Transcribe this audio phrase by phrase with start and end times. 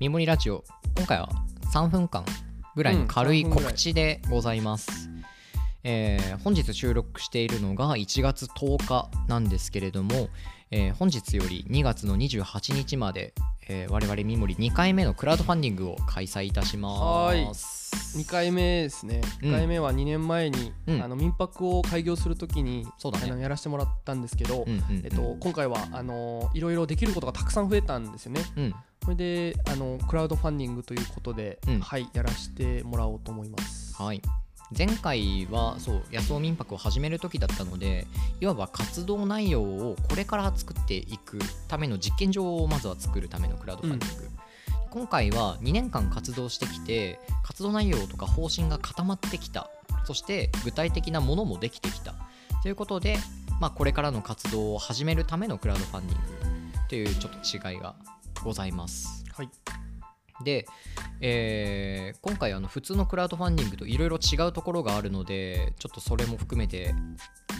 [0.00, 0.62] ミモリラジオ。
[0.96, 1.28] 今回は
[1.74, 2.24] 3分間
[2.76, 3.72] ぐらいの軽いうん3分ぐらい。
[3.72, 5.10] 告知でございます、
[5.82, 10.28] えー本日収録しているのが1月10日なんですけれども、
[10.70, 13.34] えー本日より2月の28日まで、
[13.68, 18.16] えー我々ミモリ2回目のクラウドファンディングを開催いたします。
[18.16, 19.20] 2回目ですね。
[19.42, 19.50] うん。
[19.50, 21.02] 1回目は2年前に、うん。
[21.02, 23.32] あの民泊を開業するときにそうだね。
[23.32, 25.02] あのやらせてもらったんですけど、うんうんうん。
[25.04, 28.42] えっと、今回はあのいろいろできることがたくさん増えたんですよね。
[28.56, 28.74] うん
[29.08, 31.80] それであのクラウドファンディングということで、うん。
[31.80, 33.96] はいやらせてもらおうと思います。
[33.96, 34.20] はい。
[34.76, 38.06] 前回はそう安尾民泊を始める時だったので
[38.38, 44.28] いわば活動内容をこれから作っていくための実験場をまずは作るためのクラウドファンディング、
[44.90, 49.70] 今回は2年間活動してきて活動内容とか方針が固まってきた。
[50.04, 52.14] そして具体的なものもできてきた。
[52.62, 53.16] ということで、
[53.58, 56.28] まあ、これからの活動を始めるためのクラウドファンディング
[56.90, 57.94] というちょっと違いが
[58.44, 59.24] ございます。
[59.34, 59.50] はい。
[60.44, 60.66] で、
[61.20, 66.94] えー今回あの普通のクラウドファンディングといろいろ違うところがあるのでちょっとそれも含めて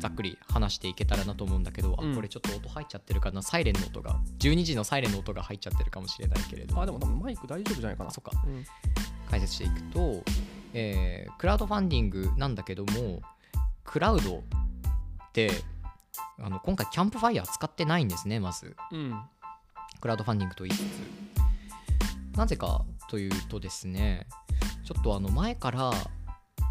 [0.00, 2.12] ざっくり話していけたらなと思うんだけど、うん。
[2.12, 3.42] あこれちょっと音入っちゃってるかな？
[3.42, 4.20] サイレンの音が。
[4.38, 8.10] 12時のサイレンの音が入っちゃってるかもしれないけれどあでも多分マイク大丈夫じゃないかな。
[8.10, 8.32] あそっか。
[8.46, 8.64] うん。
[9.30, 10.22] 解説していくと、
[10.72, 13.20] えークラウドファンディングなんだけども
[13.84, 14.42] クラウドっ
[15.32, 15.50] て
[16.38, 18.76] あの今回キャンプファイヤー使ってないんですねまず。
[18.92, 19.14] うん
[20.00, 24.26] クラウドファンディングと言いつつなぜかというとですね
[24.84, 25.92] ちょっとあの前から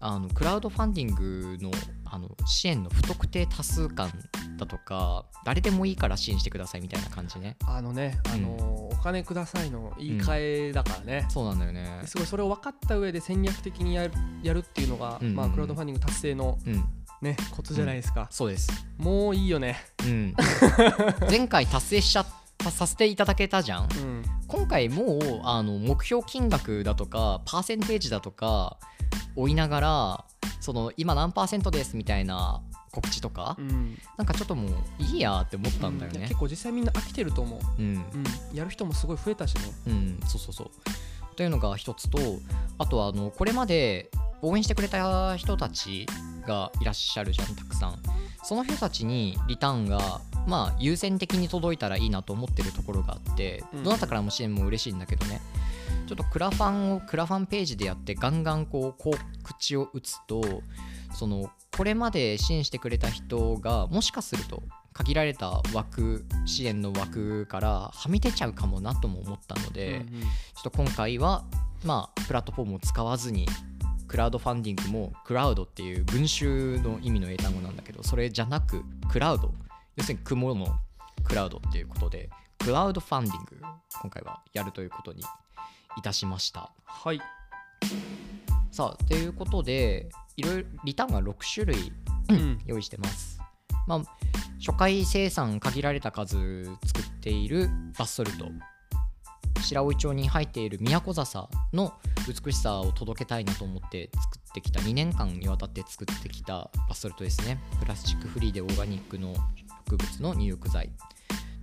[0.00, 1.70] あのクラウドファンディングの
[2.04, 4.10] あの支援の不特定多数感
[4.58, 7.56] だとか誰でもいいから支援してくださいみたいな感じね。
[7.66, 12.02] あのね、あのーお金くださいの言い換えだからね、そうなんだよね。
[12.04, 14.12] すごいそれを分かった上で戦略的にやる
[14.44, 15.30] やるっていうのが、うんうん。
[15.30, 16.84] うんまあ、クラウドファンディング達成のうん。
[17.20, 18.86] ねコツじゃないですか、そうです。
[18.98, 19.78] もういいよね。
[20.04, 20.34] うん。
[21.30, 23.82] 前回達成しちゃったさせていただけたじゃん。
[23.84, 24.22] うん。
[24.46, 28.78] 今回もうあの目標金額だとかパーセンテージだとか
[29.34, 30.24] 追いながら
[30.60, 33.98] その今何パーセントですみたいな告知とか、うん。
[34.18, 36.18] なんかちょっともういいやって思ったんだよね。
[36.18, 36.38] いや結。
[36.40, 39.62] 構実際みんな飽きてると思う、うん、うん、やる人もすごい増えたしね。
[39.86, 40.70] うん、そうそうそう。
[41.34, 42.18] というのが一つと
[42.78, 44.10] あとはあのこれまで
[44.42, 46.06] 応援してくれた人たち
[46.46, 47.98] がいらっしゃるじゃんたくさん。
[48.44, 53.84] その人たちにリターンがまあ優先的に届いたらいいなと思ってるところがあって、うん。
[53.84, 55.40] どなたからも支援も嬉しいんだけどね。
[56.06, 59.18] ちょっとクラファンをクラファンページでやってガンガンこう告
[59.58, 60.42] 知を打つと
[61.14, 70.02] そのこれまで支援してくれた人がもしかすると限られた枠支援の枠からはみ出ちゃうかもなとも思ったので、うんうん。
[70.02, 70.28] ちょ
[70.60, 71.44] っと今回は
[71.84, 73.46] まあプラットフォームを使わずに
[74.08, 79.54] クラウドファンディングもクラウドっていう群衆の意味の英単語なんだけどそれじゃなくクラウド
[79.96, 80.66] 要するに雲の
[81.24, 83.60] クラウドっていうことでクラウドファンディング
[84.00, 85.22] 今回はやるということに
[85.98, 86.72] いたしました。
[86.84, 87.20] はい。
[88.70, 91.92] さあということでいろいろリターンが6種類
[92.30, 92.58] うん。
[92.66, 93.40] 用意してます。
[93.86, 94.02] まあ、
[94.64, 98.46] 初回生産限られた数作っているバスソルト
[99.60, 101.92] 白老町に入っている宮古笹の
[102.44, 107.58] 美しさを届けたいなと思って作ってきた2年間にわたって作ってきたバスソルトですね。
[107.80, 109.34] プラスチックフリーでオーガニックの
[109.92, 110.90] 植物の入浴剤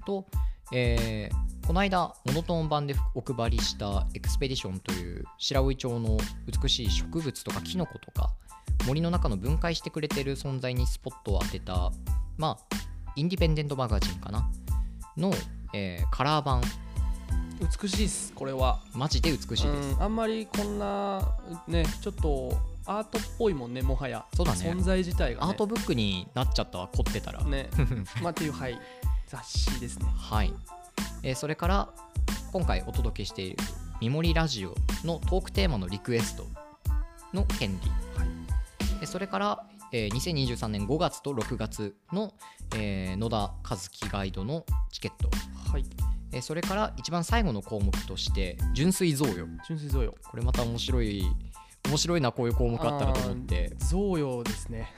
[0.06, 0.26] と、
[0.72, 6.18] えーこの間モノトーン版でお配りしたエクスペディションという白老町の
[6.48, 8.32] 美しい植物とかキノコとか
[8.88, 11.92] 森の中の分解してくれてる存在にスポットを当てた
[12.38, 12.76] まあ
[13.16, 14.50] インディペンデントマガジンかな？
[15.16, 15.32] の、
[15.76, 16.64] えーカラー版。
[17.82, 18.80] 美しいっすこれは。
[18.96, 19.68] マジで美しいです、う
[19.98, 21.22] ん、あんまりこんな
[21.68, 22.58] ねちょっと
[22.90, 24.26] アートっぽいもんねもはや。
[24.36, 24.60] そうだね。
[24.60, 27.70] 存在自体が、ね、アートブックになっちゃったわ凝ってたら、ね。
[28.24, 28.80] まあっていうはい。
[29.28, 30.08] 雑誌ですね。
[30.18, 30.52] はい、
[31.22, 31.90] えーそれから
[32.52, 33.58] 今回お届けしている
[34.02, 34.74] 「ミモリラジオ」
[35.06, 36.48] のトークテーマのリクエスト
[37.32, 38.28] の権利、はい。
[39.02, 42.34] えーそれから、えー2023年5月と6月の、
[42.76, 45.30] えー野田和樹ガイドのチケット、
[45.72, 45.86] はい。
[46.32, 49.46] えーそれから一番最後の項目として純粋贈与。
[49.68, 50.16] 純粋贈与。
[50.24, 51.24] これまた面白い
[51.90, 53.74] 面白いなこういう項目あったらと思って。
[53.80, 54.94] 贈与ですね。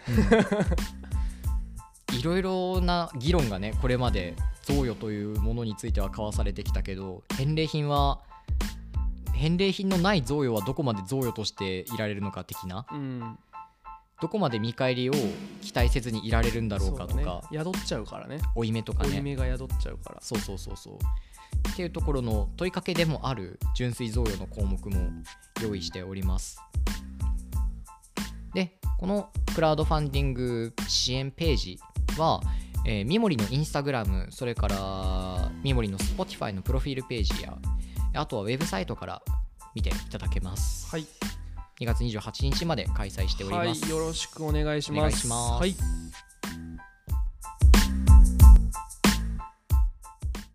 [2.14, 8.20] いろいろな議論がねこれまで贈与というものについては交わされてきたけど返礼品は
[9.34, 13.40] 返礼品のない贈与はどこまで贈与としていられるのか的なうん。
[14.22, 15.14] どこまで見返りを
[15.64, 18.38] 期待せずにいられるんだろうかとか、だね、宿っちゃうからね。
[18.54, 20.22] 負い目とか負いね目が宿っちゃうから。
[20.22, 20.94] そうそうそうそう。
[21.70, 25.10] っていうところの問いかけでもある純粋贈与の項目も
[25.64, 26.60] 用意しております
[28.53, 31.80] でこのクラウドファンディング支援ページ
[32.18, 32.42] は、
[32.86, 37.57] えー、ミモリのインスタグラムそれからミモリの Spotify のプロフィールページや、
[38.13, 39.21] あとはウェブサイトから
[39.74, 40.89] 見ていただけます。
[40.92, 41.06] はい。
[41.80, 45.00] 2月28日まで開催しております、はいよろしくお願いします。
[45.00, 45.62] お願いします。
[45.62, 45.75] はい